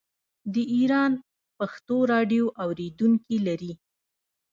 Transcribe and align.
د 0.53 0.55
ایران 0.75 1.11
پښتو 1.57 1.95
راډیو 2.13 2.43
اوریدونکي 2.63 3.37
لري. 3.47 3.73